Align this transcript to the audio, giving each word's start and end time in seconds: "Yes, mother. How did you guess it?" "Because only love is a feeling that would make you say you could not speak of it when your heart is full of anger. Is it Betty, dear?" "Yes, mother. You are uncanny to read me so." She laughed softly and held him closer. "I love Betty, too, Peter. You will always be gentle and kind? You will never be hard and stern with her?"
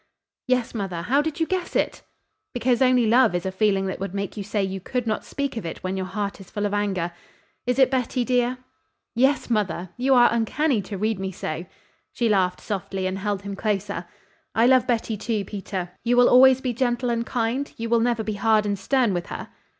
"Yes, 0.47 0.73
mother. 0.73 1.03
How 1.03 1.21
did 1.21 1.39
you 1.39 1.45
guess 1.45 1.75
it?" 1.75 2.01
"Because 2.55 2.81
only 2.81 3.05
love 3.05 3.35
is 3.35 3.45
a 3.45 3.51
feeling 3.51 3.85
that 3.85 3.99
would 3.99 4.15
make 4.15 4.35
you 4.35 4.41
say 4.41 4.63
you 4.63 4.79
could 4.79 5.05
not 5.05 5.23
speak 5.23 5.55
of 5.57 5.63
it 5.63 5.83
when 5.83 5.95
your 5.95 6.07
heart 6.07 6.39
is 6.41 6.49
full 6.49 6.65
of 6.65 6.73
anger. 6.73 7.11
Is 7.67 7.77
it 7.77 7.91
Betty, 7.91 8.25
dear?" 8.25 8.57
"Yes, 9.13 9.47
mother. 9.51 9.89
You 9.97 10.15
are 10.15 10.33
uncanny 10.33 10.81
to 10.81 10.97
read 10.97 11.19
me 11.19 11.31
so." 11.31 11.67
She 12.13 12.29
laughed 12.29 12.61
softly 12.61 13.05
and 13.05 13.19
held 13.19 13.43
him 13.43 13.55
closer. 13.55 14.05
"I 14.55 14.65
love 14.65 14.87
Betty, 14.87 15.17
too, 15.17 15.45
Peter. 15.45 15.91
You 16.03 16.17
will 16.17 16.29
always 16.29 16.61
be 16.61 16.73
gentle 16.73 17.11
and 17.11 17.23
kind? 17.23 17.71
You 17.77 17.87
will 17.87 17.99
never 17.99 18.23
be 18.23 18.33
hard 18.33 18.65
and 18.65 18.79
stern 18.79 19.13
with 19.13 19.27
her?" 19.27 19.49